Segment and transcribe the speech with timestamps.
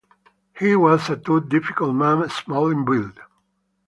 [0.59, 3.19] He was a tough, difficult man, small in build.